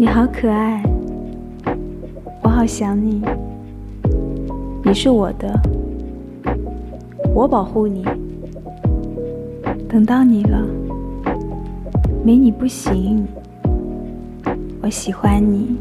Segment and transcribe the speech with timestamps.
[0.00, 0.82] 你好可爱。
[2.42, 3.20] 我好想你。
[4.82, 5.60] 你是我的。
[7.34, 8.02] 我保护你。
[9.86, 10.66] 等到你了
[12.24, 13.28] 没你不行。
[14.80, 15.76] 我喜欢你。